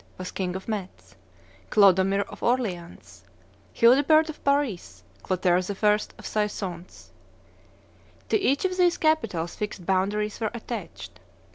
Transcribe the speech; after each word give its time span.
was 0.17 0.31
king 0.31 0.55
of 0.55 0.67
Metz; 0.67 1.15
Clodomir, 1.69 2.21
of 2.27 2.41
Orleans; 2.41 3.23
Childebert, 3.75 4.31
of 4.31 4.43
Paris; 4.43 5.03
Clotaire 5.21 5.57
I., 5.57 5.93
of 6.17 6.25
Soissons. 6.25 7.11
To 8.29 8.39
each 8.39 8.65
of 8.65 8.77
these 8.77 8.97
capitals 8.97 9.53
fixed 9.53 9.85
boundaries 9.85 10.39
were 10.39 10.49
attached. 10.55 11.19